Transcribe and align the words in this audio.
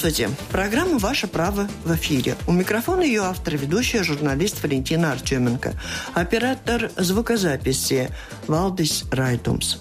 Здравствуйте. 0.00 0.34
Программа 0.50 0.96
«Ваше 0.96 1.26
право» 1.26 1.68
в 1.84 1.94
эфире. 1.94 2.34
У 2.46 2.52
микрофона 2.52 3.02
ее 3.02 3.20
автор, 3.20 3.58
ведущая, 3.58 4.02
журналист 4.02 4.62
Валентина 4.62 5.12
Артеменко. 5.12 5.74
Оператор 6.14 6.90
звукозаписи 6.96 8.08
Валдис 8.46 9.04
Райтумс. 9.12 9.76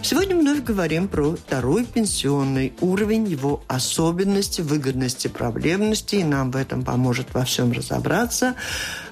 Сегодня 0.00 0.36
вновь 0.36 0.62
говорим 0.62 1.08
про 1.08 1.34
второй 1.34 1.84
пенсионный 1.86 2.72
уровень, 2.82 3.26
его 3.26 3.64
особенности, 3.66 4.60
выгодности, 4.60 5.26
проблемности. 5.26 6.16
И 6.16 6.24
нам 6.24 6.52
в 6.52 6.56
этом 6.56 6.84
поможет 6.84 7.34
во 7.34 7.44
всем 7.44 7.72
разобраться 7.72 8.54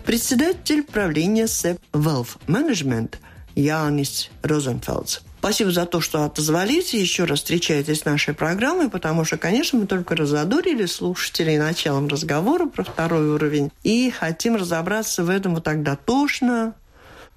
председатель 0.04 0.84
правления 0.84 1.46
SEP 1.46 1.80
Wealth 1.92 2.38
Management 2.46 3.14
Янис 3.54 4.30
Розенфелдс. 4.42 5.20
Спасибо 5.38 5.72
за 5.72 5.86
то, 5.86 6.00
что 6.00 6.24
отозвались 6.24 6.94
и 6.94 7.00
еще 7.00 7.24
раз 7.24 7.40
встречаетесь 7.40 8.00
с 8.00 8.04
нашей 8.04 8.32
программой, 8.32 8.88
потому 8.88 9.24
что, 9.24 9.36
конечно, 9.36 9.76
мы 9.78 9.86
только 9.86 10.14
разодорили 10.14 10.86
слушателей 10.86 11.58
началом 11.58 12.06
разговора 12.06 12.66
про 12.66 12.84
второй 12.84 13.28
уровень 13.28 13.72
и 13.82 14.10
хотим 14.10 14.54
разобраться 14.54 15.24
в 15.24 15.30
этом 15.30 15.54
вот 15.54 15.64
так 15.64 15.82
дотошно, 15.82 16.74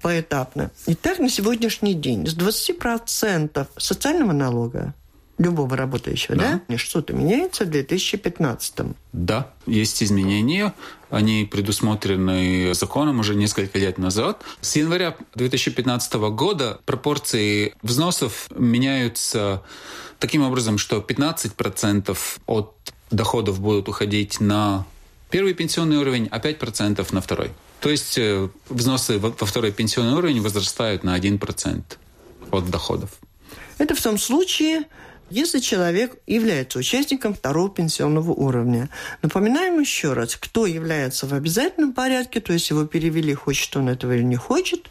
поэтапно. 0.02 0.70
Итак, 0.86 1.18
на 1.18 1.28
сегодняшний 1.28 1.94
день 1.94 2.28
с 2.28 2.36
20% 2.36 3.66
социального 3.76 4.32
налога 4.32 4.94
любого 5.38 5.76
работающего, 5.76 6.36
да? 6.36 6.60
да? 6.68 6.78
Что-то 6.78 7.12
меняется 7.12 7.64
в 7.64 7.70
2015 7.70 8.74
Да, 9.12 9.50
есть 9.66 10.02
изменения. 10.02 10.74
Они 11.10 11.48
предусмотрены 11.50 12.74
законом 12.74 13.20
уже 13.20 13.34
несколько 13.34 13.78
лет 13.78 13.98
назад. 13.98 14.42
С 14.60 14.76
января 14.76 15.16
2015 15.34 16.14
года 16.14 16.80
пропорции 16.84 17.74
взносов 17.82 18.48
меняются 18.54 19.62
таким 20.18 20.42
образом, 20.42 20.78
что 20.78 20.98
15% 20.98 22.16
от 22.46 22.72
доходов 23.10 23.60
будут 23.60 23.88
уходить 23.88 24.40
на 24.40 24.86
первый 25.30 25.54
пенсионный 25.54 25.98
уровень, 25.98 26.28
а 26.30 26.38
5% 26.38 27.06
на 27.12 27.20
второй. 27.20 27.50
То 27.80 27.90
есть 27.90 28.16
э, 28.18 28.48
взносы 28.68 29.18
во 29.18 29.30
второй 29.30 29.70
пенсионный 29.70 30.14
уровень 30.14 30.40
возрастают 30.40 31.04
на 31.04 31.16
1% 31.16 31.82
от 32.50 32.70
доходов. 32.70 33.10
Это 33.78 33.94
в 33.94 34.00
том 34.00 34.18
случае, 34.18 34.84
если 35.30 35.58
человек 35.58 36.16
является 36.26 36.78
участником 36.78 37.34
второго 37.34 37.70
пенсионного 37.70 38.30
уровня. 38.30 38.88
Напоминаем 39.22 39.80
еще 39.80 40.12
раз, 40.12 40.36
кто 40.36 40.66
является 40.66 41.26
в 41.26 41.34
обязательном 41.34 41.92
порядке, 41.92 42.40
то 42.40 42.52
есть 42.52 42.70
его 42.70 42.84
перевели, 42.84 43.34
хочет 43.34 43.76
он 43.76 43.88
этого 43.88 44.12
или 44.12 44.22
не 44.22 44.36
хочет, 44.36 44.90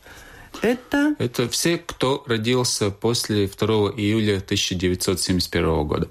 это... 0.61 1.15
Это 1.19 1.49
все, 1.49 1.77
кто 1.77 2.23
родился 2.27 2.89
после 2.89 3.47
2 3.47 3.67
июля 3.97 4.37
1971 4.37 5.87
года. 5.87 6.09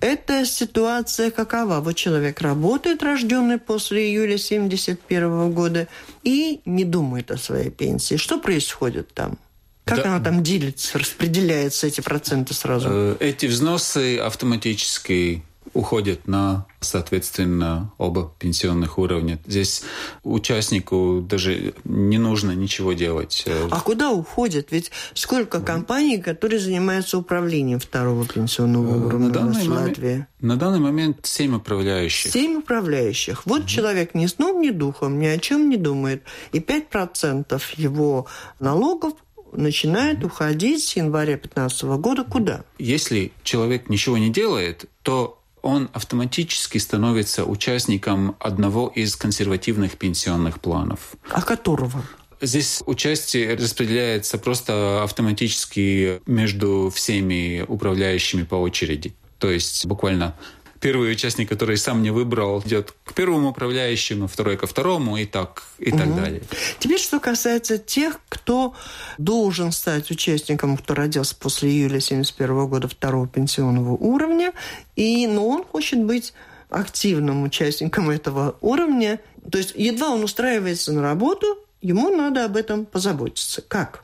Эта 0.00 0.46
ситуация 0.46 1.30
какова? 1.30 1.80
Вот 1.80 1.94
человек 1.94 2.40
работает, 2.40 3.02
рожденный 3.02 3.58
после 3.58 4.10
июля 4.10 4.36
1971 4.36 5.52
года, 5.52 5.88
и 6.22 6.62
не 6.64 6.84
думает 6.84 7.30
о 7.30 7.36
своей 7.36 7.70
пенсии. 7.70 8.16
Что 8.16 8.38
происходит 8.40 9.12
там? 9.12 9.38
Как 9.84 10.02
да. 10.02 10.14
она 10.14 10.24
там 10.24 10.42
делится, 10.42 10.98
распределяется 10.98 11.86
эти 11.86 12.00
проценты 12.00 12.54
сразу? 12.54 12.88
Э, 12.90 13.16
эти 13.20 13.46
взносы 13.46 14.18
автоматически 14.18 15.42
уходят 15.72 16.26
на, 16.26 16.66
соответственно, 16.80 17.92
оба 17.98 18.32
пенсионных 18.38 18.98
уровня. 18.98 19.38
Здесь 19.46 19.82
участнику 20.22 21.24
даже 21.26 21.74
не 21.84 22.18
нужно 22.18 22.52
ничего 22.52 22.92
делать. 22.92 23.44
А 23.70 23.80
куда 23.80 24.10
уходят? 24.10 24.68
Ведь 24.70 24.90
сколько 25.14 25.60
компаний, 25.60 26.18
которые 26.18 26.58
занимаются 26.58 27.18
управлением 27.18 27.78
второго 27.78 28.26
пенсионного 28.26 28.94
э, 28.94 29.06
уровня 29.06 29.28
на 29.28 29.32
данный 29.32 29.68
в 29.68 29.70
Латвии? 29.70 30.08
Момент, 30.08 30.28
на 30.40 30.56
данный 30.56 30.80
момент 30.80 31.18
семь 31.22 31.54
управляющих. 31.54 32.32
Семь 32.32 32.56
управляющих. 32.58 33.46
Вот 33.46 33.60
угу. 33.60 33.68
человек 33.68 34.14
ни 34.14 34.26
сном, 34.26 34.60
ни 34.60 34.70
духом, 34.70 35.20
ни 35.20 35.26
о 35.26 35.38
чем 35.38 35.68
не 35.68 35.76
думает. 35.76 36.24
И 36.52 36.58
5% 36.58 37.60
его 37.76 38.26
налогов 38.58 39.14
начинает 39.52 40.24
уходить 40.24 40.82
с 40.82 40.96
января 40.96 41.34
2015 41.34 41.82
года 42.00 42.24
куда? 42.24 42.64
Если 42.78 43.32
человек 43.42 43.88
ничего 43.88 44.18
не 44.18 44.30
делает, 44.30 44.86
то 45.02 45.40
он 45.62 45.90
автоматически 45.92 46.78
становится 46.78 47.44
участником 47.44 48.36
одного 48.40 48.88
из 48.94 49.16
консервативных 49.16 49.98
пенсионных 49.98 50.60
планов. 50.60 51.14
А 51.30 51.42
которого? 51.42 52.02
Здесь 52.40 52.82
участие 52.86 53.54
распределяется 53.54 54.38
просто 54.38 55.02
автоматически 55.02 56.22
между 56.26 56.90
всеми 56.94 57.64
управляющими 57.66 58.44
по 58.44 58.54
очереди. 58.54 59.14
То 59.38 59.50
есть 59.50 59.84
буквально 59.86 60.34
первый 60.80 61.12
участник, 61.12 61.48
который 61.48 61.76
сам 61.76 62.02
не 62.02 62.10
выбрал, 62.10 62.62
идет 62.62 62.94
к 63.04 63.12
первому 63.12 63.50
управляющему, 63.50 64.26
второй 64.26 64.56
ко 64.56 64.66
второму 64.66 65.16
и 65.18 65.26
так, 65.26 65.64
и 65.78 65.90
угу. 65.90 65.98
так 65.98 66.16
далее. 66.16 66.42
Теперь, 66.78 66.98
что 66.98 67.20
касается 67.20 67.78
тех, 67.78 68.18
кто 68.28 68.74
должен 69.18 69.72
стать 69.72 70.10
участником, 70.10 70.76
кто 70.76 70.94
родился 70.94 71.36
после 71.36 71.70
июля 71.70 71.98
1971 71.98 72.66
года 72.66 72.88
второго 72.88 73.28
пенсионного 73.28 73.92
уровня, 73.92 74.52
и, 74.96 75.26
но 75.26 75.46
он 75.46 75.64
хочет 75.64 76.02
быть 76.02 76.32
активным 76.70 77.42
участником 77.42 78.10
этого 78.10 78.56
уровня. 78.60 79.20
То 79.50 79.58
есть 79.58 79.72
едва 79.76 80.08
он 80.08 80.24
устраивается 80.24 80.92
на 80.92 81.02
работу, 81.02 81.58
ему 81.82 82.08
надо 82.14 82.44
об 82.44 82.56
этом 82.56 82.86
позаботиться. 82.86 83.62
Как? 83.62 84.02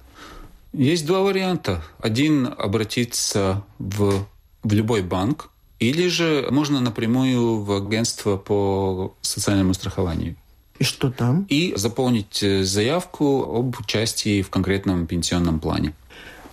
Есть 0.73 1.07
два 1.07 1.21
варианта. 1.21 1.83
Один– 2.01 2.53
обратиться 2.59 3.65
в, 3.79 4.27
в 4.63 4.73
любой 4.73 5.03
банк, 5.03 5.51
или 5.79 6.09
же 6.09 6.49
можно 6.51 6.81
напрямую 6.81 7.63
в 7.63 7.73
агентство 7.73 8.37
по 8.37 9.15
социальному 9.21 9.75
страхованию. 9.75 10.37
И 10.79 10.85
что 10.85 11.11
там? 11.11 11.47
И 11.49 11.73
заполнить 11.77 12.43
э, 12.43 12.63
заявку 12.65 13.43
об 13.59 13.77
участии 13.81 14.43
в 14.43 14.51
конкретном 14.51 15.07
пенсионном 15.07 15.59
плане. 15.59 15.95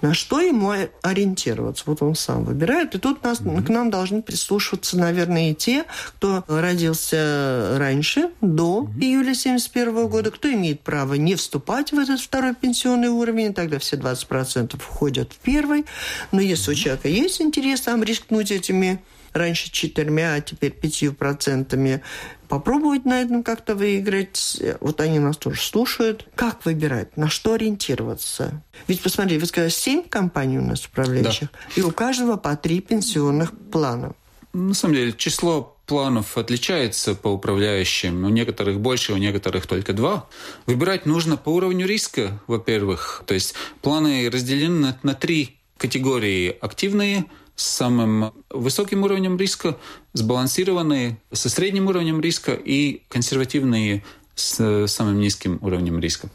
На 0.04 0.14
что 0.14 0.42
ему 0.42 0.74
ориентироваться? 1.02 1.86
Вот 1.88 2.02
он 2.02 2.14
сам 2.16 2.44
выбирает. 2.44 2.94
И 2.94 3.00
тут 3.00 3.24
нас, 3.24 3.40
mm-hmm. 3.40 3.64
к 3.64 3.70
нам 3.70 3.90
должны 3.90 4.22
прислушиваться, 4.22 4.98
наверное, 4.98 5.52
и 5.52 5.56
те, 5.56 5.86
кто 6.18 6.44
родился 6.46 7.78
раньше, 7.80 8.30
до 8.42 8.82
mm-hmm. 8.82 9.00
июля 9.00 9.32
1971 9.32 10.08
года, 10.10 10.30
кто 10.32 10.52
имеет 10.52 10.82
право 10.82 11.14
не 11.14 11.36
вступать 11.36 11.94
в 11.94 12.00
этот 12.00 12.20
второй 12.20 12.54
пенсионный 12.54 13.08
уровень, 13.08 13.54
тогда 13.54 13.80
все 13.80 13.96
20% 13.96 14.78
входят 14.78 15.32
в 15.32 15.38
первый. 15.38 15.86
Но 16.34 16.42
если 16.42 16.74
mm-hmm. 16.74 16.76
у 16.76 16.76
человека 16.76 17.08
есть 17.08 17.42
интерес 17.42 17.80
там 17.80 18.04
рискнуть 18.04 18.52
этими 18.52 19.02
раньше 19.34 19.72
четырьмя, 19.72 20.36
а 20.36 20.42
теперь 20.42 20.72
пятью 20.72 21.14
процентами, 21.14 22.02
попробовать 22.48 23.06
на 23.06 23.22
этом 23.22 23.44
как-то 23.44 23.76
выиграть. 23.76 24.62
Вот 24.80 25.02
они 25.02 25.20
нас 25.20 25.38
тоже 25.38 25.62
слушают. 25.62 26.28
Как 26.36 26.66
выбирать? 26.66 27.18
На 27.18 27.30
что 27.30 27.54
ориентироваться? 27.54 28.62
Ведь, 28.88 29.02
посмотри, 29.02 29.38
вы 29.38 29.46
сказали, 29.46 29.70
семь 29.70 30.04
компаний 30.04 30.60
у 30.60 30.64
нас 30.64 30.86
управляющих, 30.86 31.50
да. 31.52 31.60
и 31.76 31.82
у 31.82 31.92
каждого 31.92 32.38
по 32.38 32.56
три 32.56 32.80
пенсионных 32.80 33.52
плана. 33.72 34.14
На 34.54 34.76
самом 34.76 34.94
деле, 34.94 35.14
число 35.14 35.76
планов 35.88 36.38
отличается 36.38 37.16
по 37.16 37.30
управляющим. 37.30 38.24
У 38.24 38.30
некоторых 38.30 38.80
больше, 38.80 39.14
у 39.14 39.18
некоторых 39.18 39.66
только 39.66 39.94
два. 39.94 40.28
Выбирать 40.68 41.06
нужно 41.08 41.38
по 41.38 41.50
уровню 41.50 41.88
риска, 41.88 42.40
во-первых. 42.48 43.24
То 43.26 43.34
есть 43.34 43.56
планы 43.82 44.30
разделены 44.30 44.80
на, 44.80 45.00
на 45.02 45.14
три 45.16 45.58
категории. 45.78 46.56
Активные– 46.62 47.26
с 47.56 47.64
самым 47.66 48.34
высоким 48.50 49.04
уровнем 49.04 49.38
риска, 49.38 49.78
сбалансированные 50.14 51.18
со 51.32 51.50
средним 51.50 51.88
уровнем 51.88 52.20
риска 52.22 52.54
и 52.54 53.02
консервативные 53.10 54.04
с 54.36 54.88
самым 54.88 55.20
низким 55.20 55.60
уровнем 55.62 56.00
риска. 56.00 56.30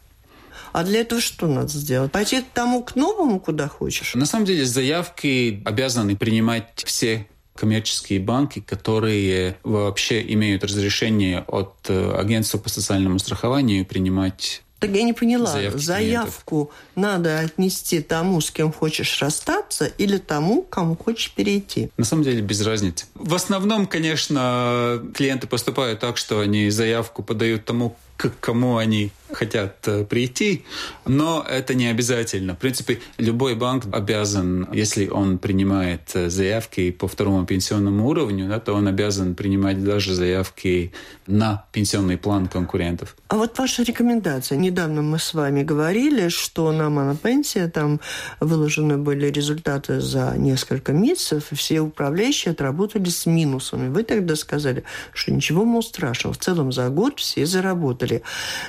А 0.71 0.85
для 0.85 1.01
этого 1.01 1.19
что 1.19 1.47
надо 1.47 1.67
сделать? 1.67 2.13
Пойти 2.13 2.41
к 2.41 2.45
тому, 2.53 2.81
к 2.81 2.95
новому, 2.95 3.41
куда 3.41 3.67
хочешь? 3.67 4.15
На 4.15 4.25
самом 4.25 4.45
деле 4.45 4.63
заявки 4.63 5.61
обязаны 5.65 6.15
принимать 6.15 6.83
все 6.85 7.27
коммерческие 7.57 8.19
банки, 8.19 8.59
которые 8.59 9.57
вообще 9.63 10.21
имеют 10.33 10.63
разрешение 10.63 11.39
от 11.47 11.73
э, 11.89 12.15
агентства 12.17 12.57
по 12.57 12.69
социальному 12.69 13.19
страхованию 13.19 13.85
принимать 13.85 14.61
так 14.79 14.91
я 14.91 15.01
не 15.01 15.13
поняла, 15.13 15.47
заявки 15.47 15.79
заявку 15.79 16.65
клиентов. 16.65 16.75
надо 16.95 17.39
отнести 17.39 17.99
тому, 17.99 18.39
с 18.41 18.51
кем 18.51 18.71
хочешь 18.71 19.19
расстаться, 19.21 19.85
или 19.85 20.17
тому, 20.17 20.61
кому 20.61 20.95
хочешь 20.95 21.31
перейти? 21.31 21.89
На 21.97 22.05
самом 22.05 22.23
деле 22.23 22.41
без 22.41 22.61
разницы. 22.61 23.07
В 23.15 23.33
основном, 23.33 23.87
конечно, 23.87 25.01
клиенты 25.15 25.47
поступают 25.47 25.99
так, 25.99 26.17
что 26.17 26.41
они 26.41 26.69
заявку 26.69 27.23
подают 27.23 27.65
тому, 27.65 27.95
к 28.17 28.31
кому 28.39 28.77
они 28.77 29.11
хотят 29.31 29.87
э, 29.87 30.05
прийти, 30.05 30.63
но 31.05 31.45
это 31.47 31.73
не 31.73 31.87
обязательно. 31.87 32.55
В 32.55 32.57
принципе, 32.57 32.99
любой 33.17 33.55
банк 33.55 33.85
обязан, 33.91 34.67
если 34.73 35.07
он 35.07 35.37
принимает 35.37 36.11
э, 36.13 36.29
заявки 36.29 36.91
по 36.91 37.07
второму 37.07 37.45
пенсионному 37.45 38.07
уровню, 38.07 38.47
да, 38.47 38.59
то 38.59 38.73
он 38.73 38.87
обязан 38.87 39.35
принимать 39.35 39.83
даже 39.83 40.13
заявки 40.13 40.93
на 41.27 41.65
пенсионный 41.71 42.17
план 42.17 42.47
конкурентов. 42.47 43.15
А 43.27 43.35
вот 43.35 43.57
ваша 43.57 43.83
рекомендация. 43.83 44.57
Недавно 44.57 45.01
мы 45.01 45.19
с 45.19 45.33
вами 45.33 45.63
говорили, 45.63 46.29
что 46.29 46.71
на 46.71 46.89
монопенсия 46.89 47.67
там 47.67 47.99
выложены 48.39 48.97
были 48.97 49.27
результаты 49.27 49.99
за 49.99 50.35
несколько 50.37 50.93
месяцев, 50.93 51.51
и 51.51 51.55
все 51.55 51.81
управляющие 51.81 52.53
отработали 52.53 53.09
с 53.09 53.25
минусами. 53.25 53.89
Вы 53.89 54.03
тогда 54.03 54.35
сказали, 54.35 54.83
что 55.13 55.33
ничего, 55.33 55.65
мол, 55.65 55.83
страшного. 55.83 56.33
В 56.33 56.37
целом 56.37 56.71
за 56.71 56.89
год 56.89 57.19
все 57.19 57.45
заработали. 57.45 58.23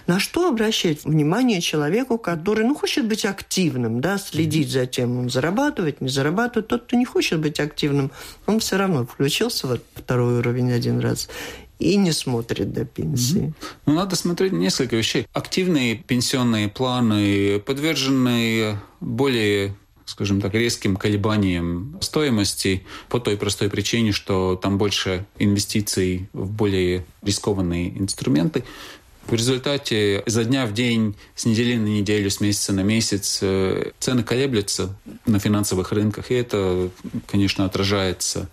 На 0.07 0.19
что 0.19 0.48
обращать 0.49 1.05
внимание 1.05 1.61
человеку, 1.61 2.19
который, 2.19 2.65
ну, 2.65 2.75
хочет 2.75 3.06
быть 3.06 3.25
активным, 3.25 4.00
да, 4.00 4.19
следить 4.19 4.71
за 4.71 4.87
тем, 4.87 5.19
он 5.19 5.31
зарабатывает, 5.31 6.00
не 6.00 6.09
зарабатывает. 6.09 6.69
Тот, 6.69 6.85
кто 6.85 6.97
не 6.97 7.05
хочет 7.05 7.41
быть 7.41 7.61
активным, 7.61 8.11
он 8.47 8.61
все 8.61 8.77
равно 8.77 9.06
включился 9.06 9.67
в 9.67 9.81
второй 9.95 10.39
уровень 10.39 10.73
один 10.73 11.00
раз 11.00 11.29
и 11.79 11.97
не 11.97 12.12
смотрит 12.12 12.73
до 12.73 12.85
пенсии. 12.85 13.53
Ну, 13.87 13.95
надо 13.95 14.17
смотреть 14.17 14.53
несколько 14.53 14.97
вещей. 14.97 15.27
Активные 15.33 15.97
пенсионные 15.97 16.69
планы 16.69 17.61
подвержены 17.61 18.79
более 19.00 19.75
скажем 20.09 20.41
так, 20.41 20.55
резким 20.55 20.97
колебаниям 20.97 21.99
стоимости 22.00 22.83
по 23.11 23.21
той 23.21 23.37
простой 23.37 23.69
причине, 23.69 24.12
что 24.12 24.56
там 24.56 24.79
больше 24.79 25.27
инвестиций 25.39 26.31
в 26.33 26.50
более 26.50 27.05
рискованные 27.23 27.91
инструменты. 27.99 28.65
В 29.29 29.35
результате 29.35 30.23
за 30.25 30.45
дня 30.45 30.65
в 30.65 30.73
день, 30.73 31.15
с 31.35 31.45
недели 31.45 31.77
на 31.77 31.87
неделю, 31.87 32.31
с 32.31 32.41
месяца 32.41 32.73
на 32.73 32.81
месяц 32.81 33.41
э, 33.43 33.91
цены 34.01 34.23
колеблются 34.23 34.97
на 35.27 35.39
финансовых 35.39 35.93
рынках, 35.93 36.31
и 36.31 36.35
это, 36.35 36.89
конечно, 37.27 37.67
отражается 37.67 38.49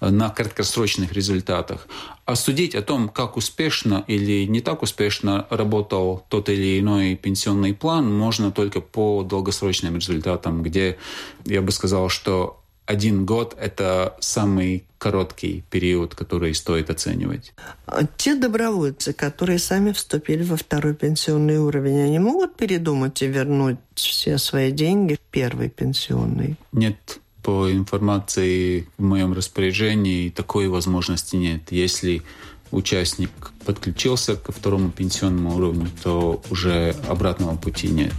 на 0.00 0.30
краткосрочных 0.30 1.12
результатах. 1.12 1.86
А 2.24 2.36
судить 2.36 2.74
о 2.74 2.80
том, 2.80 3.10
как 3.10 3.36
успешно 3.36 4.02
или 4.06 4.46
не 4.46 4.62
так 4.62 4.82
успешно 4.82 5.46
работал 5.50 6.24
тот 6.30 6.48
или 6.48 6.80
иной 6.80 7.16
пенсионный 7.16 7.74
план, 7.74 8.10
можно 8.10 8.50
только 8.50 8.80
по 8.80 9.24
долгосрочным 9.24 9.96
результатам, 9.96 10.62
где 10.62 10.96
я 11.44 11.60
бы 11.60 11.70
сказал, 11.70 12.08
что 12.08 12.63
один 12.86 13.24
год– 13.24 13.56
это 13.60 14.16
самый 14.20 14.84
короткий 14.98 15.64
период, 15.70 16.14
который 16.14 16.54
стоит 16.54 16.90
оценивать. 16.90 17.52
А 17.86 18.04
те 18.16 18.34
добровольцы, 18.34 19.12
которые 19.12 19.58
сами 19.58 19.92
вступили 19.92 20.42
во 20.42 20.56
второй 20.56 20.94
пенсионный 20.94 21.58
уровень, 21.58 22.00
они 22.00 22.18
могут 22.18 22.56
передумать 22.56 23.20
и 23.22 23.26
вернуть 23.26 23.78
все 23.94 24.38
свои 24.38 24.70
деньги 24.70 25.14
в 25.14 25.30
первый 25.30 25.68
пенсионный? 25.68 26.56
Нет, 26.72 27.20
по 27.42 27.70
информации 27.70 28.88
в 28.96 29.02
моем 29.02 29.34
распоряжении 29.34 30.30
такой 30.30 30.68
возможности 30.68 31.36
нет. 31.36 31.70
Если 31.70 32.22
участник 32.70 33.30
подключился 33.64 34.36
ко 34.36 34.52
второму 34.52 34.90
пенсионному 34.90 35.56
уровню, 35.56 35.90
то 36.02 36.42
уже 36.50 36.94
обратного 37.08 37.56
пути 37.56 37.88
нет. 37.88 38.12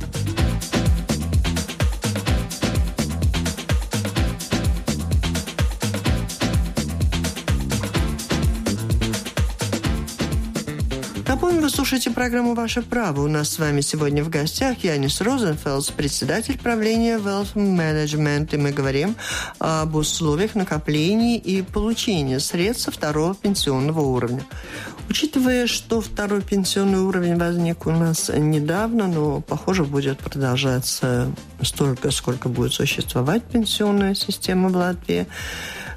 Вы 11.35 11.69
слушаете 11.69 12.11
программу 12.11 12.53
«Ваше 12.53 12.81
право». 12.81 13.21
У 13.21 13.27
нас 13.27 13.49
с 13.49 13.59
вами 13.59 13.81
сегодня 13.81 14.23
в 14.23 14.29
гостях 14.29 14.83
Янис 14.83 15.19
Розенфелдс, 15.19 15.89
председатель 15.89 16.57
правления 16.57 17.17
Wealth 17.17 17.55
Management. 17.55 18.55
И 18.55 18.57
мы 18.57 18.71
говорим 18.71 19.15
об 19.59 19.95
условиях 19.95 20.55
накопления 20.55 21.37
и 21.37 21.61
получения 21.61 22.39
средств 22.39 22.93
второго 22.93 23.35
пенсионного 23.35 23.99
уровня. 23.99 24.43
Учитывая, 25.09 25.67
что 25.67 25.99
второй 25.99 26.41
пенсионный 26.41 26.99
уровень 26.99 27.37
возник 27.37 27.85
у 27.85 27.91
нас 27.91 28.31
недавно, 28.33 29.07
но, 29.07 29.41
похоже, 29.41 29.83
будет 29.83 30.19
продолжаться 30.19 31.31
столько, 31.61 32.11
сколько 32.11 32.47
будет 32.47 32.73
существовать 32.73 33.43
пенсионная 33.43 34.15
система 34.15 34.69
в 34.69 34.75
Латвии, 34.75 35.27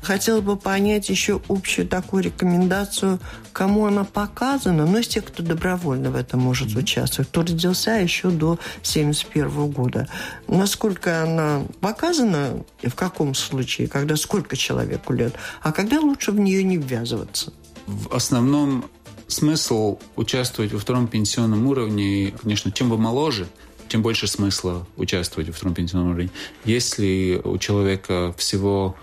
Хотела 0.02 0.40
бы 0.40 0.57
понять 0.57 1.09
еще 1.09 1.40
общую 1.49 1.87
такую 1.87 2.23
рекомендацию, 2.23 3.18
кому 3.52 3.87
она 3.87 4.04
показана, 4.04 4.87
но 4.87 4.99
из 4.99 5.09
тех, 5.09 5.25
кто 5.28 5.42
добровольно 5.42 6.11
в 6.11 6.16
этом 6.16 6.40
может 6.40 6.75
участвовать, 6.76 7.28
кто 7.28 7.42
родился 7.42 7.92
еще 7.92 8.30
до 8.30 8.52
1971 8.52 9.70
года. 9.70 10.08
Насколько 10.47 11.23
она 11.23 11.62
показана, 11.80 12.64
в 12.82 12.94
каком 12.94 13.35
случае, 13.35 13.88
когда 13.88 14.16
сколько 14.16 14.56
человеку 14.56 15.12
лет, 15.12 15.35
а 15.62 15.73
когда 15.73 16.00
лучше 16.00 16.32
в 16.32 16.38
нее 16.38 16.62
не 16.62 16.76
ввязываться? 16.76 17.52
В 17.87 18.14
основном 18.14 18.85
смысл 19.26 19.99
участвовать 20.16 20.73
во 20.73 20.78
втором 20.78 21.08
пенсионном 21.08 21.66
уровне, 21.66 22.35
конечно, 22.40 22.73
чем 22.73 22.90
вы 22.90 22.99
моложе, 22.99 23.47
тем 23.88 24.02
больше 24.02 24.26
смысла 24.26 24.87
участвовать 24.97 25.49
во 25.49 25.54
втором 25.54 25.75
пенсионном 25.75 26.11
уровне. 26.11 26.30
Если 26.64 27.40
у 27.42 27.56
человека 27.58 28.35
всего 28.37 28.97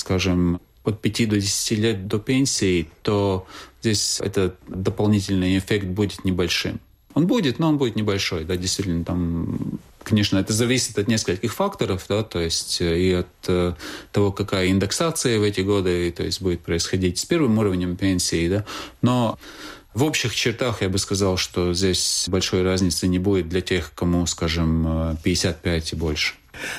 скажем, 0.00 0.60
от 0.84 1.00
5 1.00 1.28
до 1.28 1.36
10 1.36 1.78
лет 1.78 2.06
до 2.06 2.18
пенсии, 2.18 2.88
то 3.02 3.46
здесь 3.80 4.20
этот 4.20 4.56
дополнительный 4.68 5.58
эффект 5.58 5.86
будет 5.86 6.24
небольшим. 6.24 6.80
Он 7.14 7.26
будет, 7.26 7.58
но 7.58 7.68
он 7.68 7.78
будет 7.78 7.96
небольшой, 7.96 8.44
да, 8.44 8.56
действительно, 8.56 9.04
там, 9.04 9.80
конечно, 10.04 10.38
это 10.38 10.52
зависит 10.52 10.96
от 10.98 11.08
нескольких 11.08 11.52
факторов, 11.52 12.06
да, 12.08 12.22
то 12.22 12.40
есть 12.40 12.80
э, 12.80 13.00
и 13.00 13.12
от 13.12 13.26
э, 13.48 13.74
того, 14.12 14.30
какая 14.30 14.68
индексация 14.68 15.40
в 15.40 15.42
эти 15.42 15.60
годы, 15.60 16.12
то 16.12 16.22
есть 16.22 16.40
будет 16.40 16.60
происходить 16.60 17.18
с 17.18 17.24
первым 17.24 17.58
уровнем 17.58 17.96
пенсии, 17.96 18.48
да, 18.48 18.64
но 19.02 19.38
в 19.92 20.04
общих 20.04 20.34
чертах 20.36 20.82
я 20.82 20.88
бы 20.88 20.98
сказал, 20.98 21.36
что 21.36 21.74
здесь 21.74 22.26
большой 22.28 22.62
разницы 22.62 23.08
не 23.08 23.18
будет 23.18 23.48
для 23.48 23.60
тех, 23.60 23.92
кому, 23.94 24.24
скажем, 24.26 25.16
55 25.24 25.92
э, 25.92 25.96
и 25.96 25.98
больше. 25.98 26.34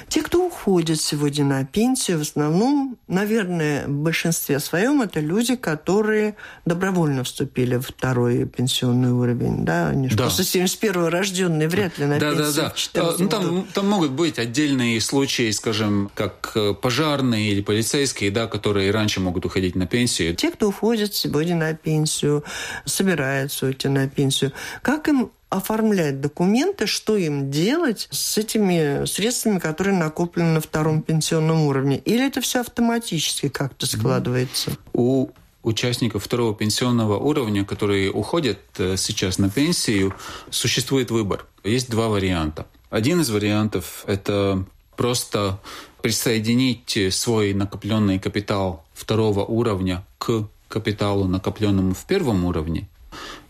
Те, 0.07 0.21
кто 0.21 0.45
уходят 0.45 0.99
сегодня 0.99 1.45
на 1.45 1.65
пенсию, 1.65 2.19
в 2.19 2.21
основном, 2.21 2.97
наверное, 3.07 3.87
в 3.87 3.91
большинстве 3.91 4.59
своем 4.59 5.01
это 5.01 5.19
люди, 5.19 5.55
которые 5.55 6.35
добровольно 6.65 7.23
вступили 7.23 7.77
в 7.77 7.87
второй 7.87 8.45
пенсионный 8.45 9.11
уровень. 9.11 9.65
Да, 9.65 9.89
они 9.89 10.07
да. 10.09 10.25
после 10.25 10.63
71-го 10.63 11.09
рожденные 11.09 11.67
вряд 11.67 11.97
ли 11.97 12.05
на 12.05 12.19
да, 12.19 12.31
пенсию. 12.31 12.71
Да, 12.93 13.01
да, 13.01 13.11
да. 13.11 13.15
Ну, 13.17 13.29
там, 13.29 13.67
там 13.73 13.89
могут 13.89 14.11
быть 14.11 14.39
отдельные 14.39 14.99
случаи, 15.01 15.51
скажем, 15.51 16.11
как 16.15 16.51
э, 16.55 16.73
пожарные 16.73 17.51
или 17.51 17.61
полицейские, 17.61 18.31
да, 18.31 18.47
которые 18.47 18.91
раньше 18.91 19.19
могут 19.19 19.45
уходить 19.45 19.75
на 19.75 19.87
пенсию. 19.87 20.35
Те, 20.35 20.51
кто 20.51 20.69
уходит 20.69 21.13
сегодня 21.13 21.55
на 21.55 21.73
пенсию, 21.73 22.43
собираются 22.85 23.65
уйти 23.67 23.87
на 23.87 24.07
пенсию, 24.07 24.51
как 24.81 25.07
им 25.07 25.31
оформлять 25.51 26.21
документы, 26.21 26.87
что 26.87 27.17
им 27.17 27.51
делать 27.51 28.07
с 28.09 28.37
этими 28.37 29.05
средствами, 29.05 29.59
которые 29.59 29.95
накоплены 29.95 30.53
на 30.53 30.61
втором 30.61 31.01
пенсионном 31.01 31.63
уровне? 31.63 31.97
Или 31.97 32.25
это 32.25 32.39
все 32.39 32.61
автоматически 32.61 33.49
как-то 33.49 33.85
складывается? 33.85 34.71
У 34.93 35.27
участников 35.61 36.23
второго 36.23 36.55
пенсионного 36.55 37.17
уровня, 37.17 37.65
которые 37.65 38.11
уходят 38.11 38.59
э, 38.77 38.95
сейчас 38.97 39.37
на 39.39 39.49
пенсию, 39.49 40.15
существует 40.49 41.11
выбор. 41.11 41.45
Есть 41.65 41.89
два 41.89 42.07
варианта. 42.07 42.65
Один 42.89 43.19
из 43.19 43.29
вариантов– 43.29 44.05
это 44.07 44.65
просто 44.95 45.59
присоединить 46.01 46.97
свой 47.13 47.53
накопленный 47.53 48.19
капитал 48.19 48.85
второго 48.93 49.43
уровня 49.43 50.05
к 50.17 50.47
капиталу, 50.69 51.27
накопленному 51.27 51.93
в 51.93 52.05
первом 52.05 52.45
уровне, 52.45 52.87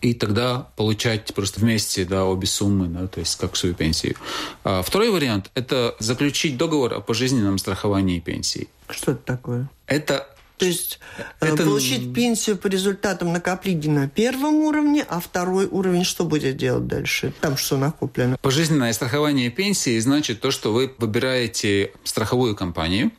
и 0.00 0.14
тогда 0.14 0.68
получать 0.76 1.32
просто 1.34 1.60
вместе 1.60 2.04
да, 2.04 2.24
обе 2.24 2.46
суммы, 2.46 2.88
да, 2.88 3.06
то 3.06 3.20
есть 3.20 3.36
как 3.36 3.56
свою 3.56 3.74
пенсию. 3.74 4.16
А 4.64 4.82
второй 4.82 5.10
вариант– 5.10 5.50
это 5.54 5.94
заключить 5.98 6.56
договор 6.56 6.94
о 6.94 7.00
пожизненном 7.00 7.58
страховании 7.58 8.20
пенсии. 8.20 8.68
Что 8.88 9.12
это 9.12 9.22
такое? 9.24 9.70
Это 9.86 10.28
то 10.62 10.66
есть 10.66 11.00
э, 11.18 11.46
это... 11.46 11.64
получить 11.64 12.14
пенсию 12.14 12.56
по 12.56 12.68
результатам 12.68 13.32
накопления 13.32 13.88
на 13.88 14.08
первом 14.08 14.54
уровне, 14.56 15.04
а 15.08 15.18
второй 15.18 15.66
уровень 15.66 16.04
что 16.04 16.24
будет 16.24 16.56
делать 16.56 16.86
дальше? 16.86 17.32
Там 17.40 17.56
что 17.56 17.76
накоплено? 17.76 18.36
Пожизненное 18.40 18.92
страхование 18.92 19.50
пенсии 19.50 19.98
значит 19.98 20.40
то, 20.40 20.52
что 20.52 20.72
вы 20.72 20.94
выбираете 20.98 21.90
страховую 22.04 22.54
компанию, 22.54 23.10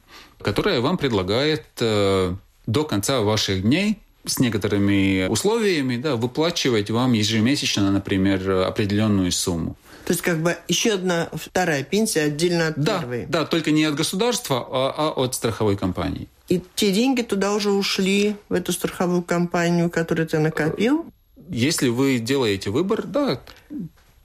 которая 0.41 0.79
вам 0.79 0.97
предлагает 0.97 1.65
э, 1.81 2.33
до 2.65 2.83
конца 2.85 3.19
ваших 3.19 3.63
дней 3.63 3.99
с 4.25 4.39
некоторыми 4.39 5.27
условиями 5.27 5.97
да, 5.97 6.15
выплачивать 6.15 6.89
вам 6.89 7.13
ежемесячно, 7.13 7.91
например, 7.91 8.49
определенную 8.49 9.31
сумму. 9.31 9.75
То 10.05 10.11
есть 10.11 10.21
как 10.21 10.41
бы 10.41 10.57
еще 10.67 10.93
одна 10.93 11.29
вторая 11.33 11.83
пенсия 11.83 12.23
отдельно 12.23 12.67
от 12.67 12.77
да, 12.77 12.99
первой. 12.99 13.25
Да, 13.27 13.45
только 13.45 13.71
не 13.71 13.85
от 13.85 13.95
государства, 13.95 14.67
а, 14.69 14.93
а 14.97 15.11
от 15.11 15.35
страховой 15.35 15.77
компании. 15.77 16.27
И 16.49 16.61
те 16.75 16.91
деньги 16.91 17.21
туда 17.21 17.53
уже 17.53 17.71
ушли, 17.71 18.35
в 18.49 18.53
эту 18.53 18.73
страховую 18.73 19.23
компанию, 19.23 19.89
которую 19.89 20.27
ты 20.27 20.39
накопил? 20.39 21.05
Если 21.49 21.87
вы 21.87 22.19
делаете 22.19 22.69
выбор, 22.69 23.03
да, 23.03 23.41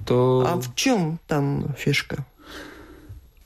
то... 0.05 0.45
А 0.49 0.57
в 0.57 0.75
чем 0.75 1.21
там 1.29 1.75
фишка? 1.79 2.27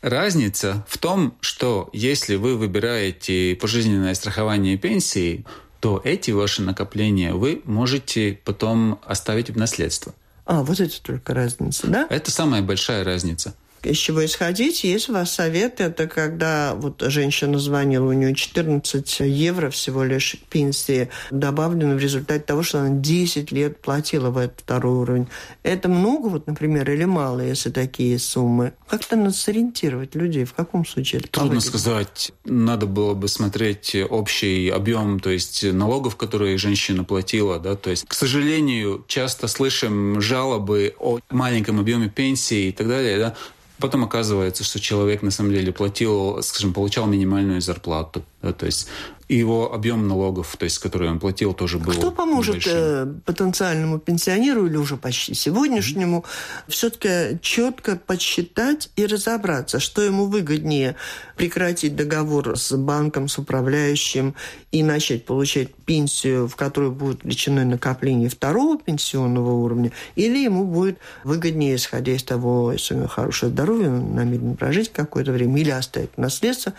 Разница 0.00 0.84
в 0.88 0.98
том, 0.98 1.34
что 1.40 1.88
если 1.92 2.36
вы 2.36 2.56
выбираете 2.56 3.56
пожизненное 3.60 4.14
страхование 4.14 4.76
пенсии, 4.76 5.44
то 5.82 6.00
эти 6.04 6.30
ваши 6.30 6.62
накопления 6.62 7.34
вы 7.34 7.60
можете 7.64 8.38
потом 8.44 9.00
оставить 9.04 9.50
в 9.50 9.56
наследство. 9.58 10.14
А, 10.46 10.62
вот 10.62 10.78
это 10.78 11.02
только 11.02 11.34
разница, 11.34 11.88
да? 11.88 12.06
Это 12.08 12.30
самая 12.30 12.62
большая 12.62 13.02
разница 13.02 13.52
из 13.82 13.96
чего 13.96 14.24
исходить. 14.24 14.84
Есть 14.84 15.08
у 15.08 15.12
вас 15.12 15.32
совет, 15.32 15.80
это 15.80 16.06
когда 16.06 16.74
вот 16.74 17.02
женщина 17.06 17.58
звонила, 17.58 18.06
у 18.08 18.12
нее 18.12 18.34
14 18.34 19.20
евро 19.20 19.70
всего 19.70 20.04
лишь 20.04 20.36
пенсии 20.50 21.08
добавлено 21.30 21.94
в 21.94 21.98
результате 21.98 22.44
того, 22.44 22.62
что 22.62 22.80
она 22.80 22.90
10 22.90 23.52
лет 23.52 23.80
платила 23.80 24.30
в 24.30 24.38
этот 24.38 24.60
второй 24.60 24.94
уровень. 24.94 25.28
Это 25.62 25.88
много, 25.88 26.28
вот, 26.28 26.46
например, 26.46 26.90
или 26.90 27.04
мало, 27.04 27.40
если 27.40 27.70
такие 27.70 28.18
суммы? 28.18 28.72
Как-то 28.88 29.16
надо 29.16 29.32
сориентировать 29.32 30.14
людей, 30.14 30.44
в 30.44 30.54
каком 30.54 30.86
случае 30.86 31.20
это 31.20 31.28
Трудно 31.30 31.60
повыгоднее? 31.60 31.80
сказать. 31.80 32.32
Надо 32.44 32.86
было 32.86 33.14
бы 33.14 33.28
смотреть 33.28 33.96
общий 34.08 34.68
объем, 34.68 35.20
то 35.20 35.30
есть 35.30 35.64
налогов, 35.64 36.16
которые 36.16 36.58
женщина 36.58 37.04
платила, 37.04 37.58
да, 37.58 37.76
то 37.76 37.90
есть, 37.90 38.04
к 38.06 38.14
сожалению, 38.14 39.04
часто 39.08 39.48
слышим 39.48 40.20
жалобы 40.20 40.94
о 40.98 41.18
маленьком 41.30 41.80
объеме 41.80 42.08
пенсии 42.08 42.68
и 42.68 42.72
так 42.72 42.88
далее, 42.88 43.18
да, 43.18 43.36
Потом 43.82 44.04
оказывается, 44.04 44.62
что 44.62 44.78
человек 44.78 45.22
на 45.22 45.32
самом 45.32 45.50
деле 45.50 45.72
платил, 45.72 46.40
скажем, 46.40 46.72
получал 46.72 47.06
минимальную 47.08 47.60
зарплату. 47.60 48.22
Да, 48.40 48.52
то 48.52 48.64
есть 48.64 48.86
его 49.28 49.72
объем 49.72 50.08
налогов, 50.08 50.56
то 50.58 50.64
есть, 50.64 50.78
который 50.78 51.08
он 51.08 51.18
платил, 51.18 51.54
тоже 51.54 51.78
был 51.78 51.92
Кто 51.92 52.10
поможет 52.10 52.56
небольшим. 52.56 52.74
Э, 52.74 53.06
потенциальному 53.24 53.98
пенсионеру 53.98 54.66
или 54.66 54.76
уже 54.76 54.96
почти 54.96 55.34
сегодняшнему 55.34 56.18
mm-hmm. 56.18 56.70
все-таки 56.70 57.38
четко 57.40 57.96
подсчитать 57.96 58.90
и 58.96 59.06
разобраться, 59.06 59.80
что 59.80 60.02
ему 60.02 60.26
выгоднее 60.26 60.96
прекратить 61.36 61.96
договор 61.96 62.58
с 62.58 62.76
банком, 62.76 63.28
с 63.28 63.38
управляющим 63.38 64.34
и 64.70 64.82
начать 64.82 65.24
получать 65.24 65.74
пенсию, 65.74 66.48
в 66.48 66.56
которую 66.56 66.92
будет 66.92 67.18
включено 67.32 67.64
накопление 67.64 68.28
второго 68.28 68.78
пенсионного 68.78 69.52
уровня, 69.52 69.92
или 70.16 70.38
ему 70.38 70.64
будет 70.64 70.98
выгоднее, 71.24 71.76
исходя 71.76 72.12
из 72.12 72.22
того, 72.22 72.72
если 72.72 72.94
у 72.94 72.98
него 72.98 73.08
хорошее 73.08 73.50
здоровье, 73.52 73.88
он 73.88 74.14
намерен 74.14 74.56
прожить 74.56 74.92
какое-то 74.92 75.32
время 75.32 75.60
или 75.60 75.70
оставить 75.70 76.16
наследство, 76.18 76.74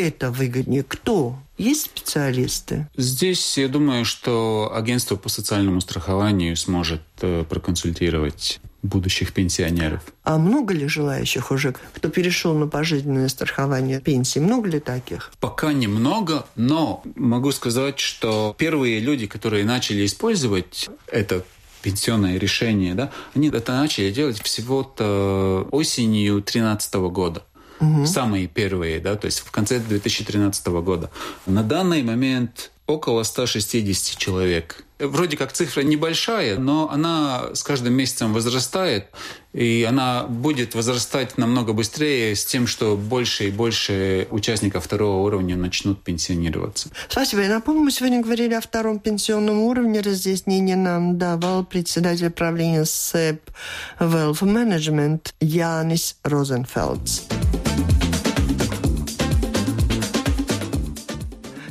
это 0.00 0.30
выгоднее? 0.30 0.82
Кто? 0.82 1.38
Есть 1.58 1.86
специалисты? 1.86 2.88
Здесь 2.96 3.56
я 3.56 3.68
думаю, 3.68 4.04
что 4.04 4.72
агентство 4.74 5.16
по 5.16 5.28
социальному 5.28 5.80
страхованию 5.80 6.56
сможет 6.56 7.02
э, 7.22 7.44
проконсультировать 7.48 8.60
будущих 8.82 9.32
пенсионеров. 9.32 10.02
А 10.22 10.38
много 10.38 10.72
ли 10.74 10.86
желающих 10.86 11.50
уже, 11.50 11.74
кто 11.94 12.08
перешел 12.08 12.54
на 12.54 12.68
пожизненное 12.68 13.28
страхование 13.28 14.00
пенсии? 14.00 14.38
Много 14.38 14.68
ли 14.68 14.80
таких? 14.80 15.32
Пока 15.40 15.72
немного, 15.72 16.46
но 16.56 17.02
могу 17.16 17.52
сказать, 17.52 17.98
что 17.98 18.54
первые 18.58 19.00
люди, 19.00 19.26
которые 19.26 19.64
начали 19.64 20.06
использовать 20.06 20.88
это 21.08 21.44
пенсионное 21.82 22.38
решение, 22.38 22.94
да, 22.94 23.10
они 23.34 23.48
это 23.48 23.72
начали 23.72 24.10
делать 24.10 24.40
всего-то 24.42 25.68
осенью 25.70 26.34
2013 26.34 26.94
года 26.94 27.42
угу. 27.80 28.06
самые 28.06 28.46
первые, 28.46 29.00
да, 29.00 29.16
то 29.16 29.26
есть 29.26 29.40
в 29.40 29.50
конце 29.50 29.78
2013 29.78 30.66
года. 30.66 31.10
На 31.46 31.62
данный 31.62 32.02
момент 32.02 32.70
около 32.86 33.22
160 33.22 34.18
человек. 34.18 34.84
Вроде 34.98 35.36
как 35.36 35.52
цифра 35.52 35.82
небольшая, 35.82 36.56
но 36.56 36.88
она 36.90 37.50
с 37.52 37.62
каждым 37.62 37.92
месяцем 37.92 38.32
возрастает, 38.32 39.08
и 39.52 39.86
она 39.86 40.24
будет 40.24 40.74
возрастать 40.74 41.36
намного 41.36 41.74
быстрее 41.74 42.34
с 42.34 42.46
тем, 42.46 42.66
что 42.66 42.96
больше 42.96 43.48
и 43.48 43.50
больше 43.50 44.26
участников 44.30 44.84
второго 44.84 45.26
уровня 45.26 45.54
начнут 45.54 46.02
пенсионироваться. 46.02 46.88
Спасибо. 47.08 47.42
Я 47.42 47.50
напомню, 47.50 47.82
мы 47.82 47.90
сегодня 47.90 48.22
говорили 48.22 48.54
о 48.54 48.60
втором 48.62 48.98
пенсионном 48.98 49.58
уровне. 49.58 50.00
Разъяснение 50.00 50.76
нам 50.76 51.18
давал 51.18 51.64
председатель 51.64 52.30
правления 52.30 52.86
СЭП 52.86 53.50
Wealth 53.98 54.40
Management 54.40 55.32
Янис 55.40 56.16
Розенфелдс. 56.22 57.35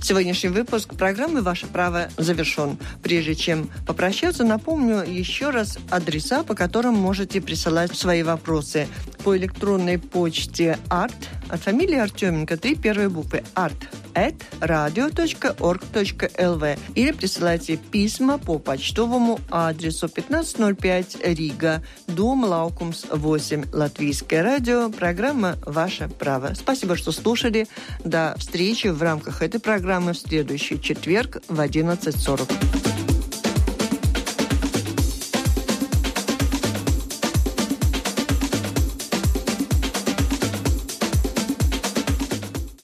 Сегодняшний 0.08 0.50
выпуск 0.50 0.94
программы 0.94 1.42
«Ваше 1.42 1.66
право» 1.66 2.10
завершен. 2.16 2.78
Прежде 3.02 3.34
чем 3.34 3.72
попрощаться, 3.88 4.44
напомню 4.44 4.98
еще 4.98 5.50
раз 5.50 5.80
адреса, 5.90 6.44
по 6.44 6.54
которым 6.54 6.94
можете 6.94 7.42
присылать 7.42 7.98
свои 7.98 8.22
вопросы. 8.22 8.88
По 9.24 9.36
электронной 9.36 9.98
почте 9.98 10.78
art 10.90 11.16
от 11.50 11.62
фамилии 11.62 11.98
Артеменко 11.98 12.58
три 12.58 12.76
первые 12.76 13.10
буквы 13.10 13.44
art 13.56 13.88
at 14.14 14.36
radio.org.lv 14.62 16.80
или 16.96 17.12
присылайте 17.12 17.78
письма 17.78 18.38
по 18.38 18.60
почтовому 18.60 19.40
адресу 19.50 20.06
1505 20.08 21.18
Рига, 21.24 21.84
дом 22.08 22.44
Лаукумс 22.46 23.06
8, 23.12 23.66
Латвийское 23.74 24.44
радио, 24.44 24.90
программа 24.90 25.58
«Ваше 25.66 26.08
право». 26.08 26.54
Спасибо, 26.56 26.96
что 26.96 27.12
слушали. 27.12 27.68
До 28.04 28.36
встречи 28.38 28.88
в 28.88 29.02
рамках 29.02 29.42
этой 29.42 29.60
программы 29.60 30.14
в 30.14 30.18
следующий 30.18 30.80
четверг 30.82 31.42
в 31.48 31.60
11.40. 31.60 32.95